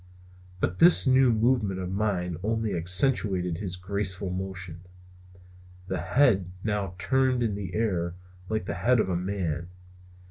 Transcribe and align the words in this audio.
But 0.59 0.79
this 0.79 1.05
new 1.05 1.31
movement 1.31 1.79
of 1.79 1.91
mine 1.91 2.37
only 2.41 2.75
accentuated 2.75 3.59
his 3.59 3.75
graceful 3.75 4.31
motion. 4.31 4.81
The 5.89 5.99
head 6.01 6.49
now 6.63 6.95
turned 6.97 7.43
in 7.43 7.53
the 7.53 7.75
air, 7.75 8.15
like 8.49 8.65
the 8.65 8.73
head 8.73 8.99
of 8.99 9.09
a 9.09 9.15
man. 9.15 9.67